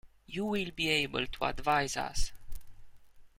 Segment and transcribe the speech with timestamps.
[0.25, 2.31] You will be able to advise us.